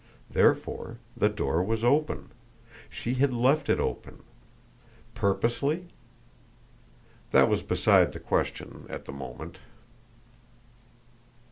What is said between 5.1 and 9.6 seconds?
Purposely? That was beside the question at the moment.